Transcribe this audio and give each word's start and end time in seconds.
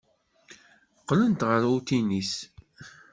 Qqlent 1.01 1.45
ɣer 1.49 1.61
utinis. 1.75 2.33